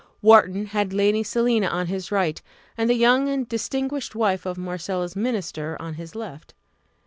[0.23, 2.41] Wharton had Lady Selina on his right,
[2.75, 6.55] and the young and distinguished wife of Marcella's minister on his left.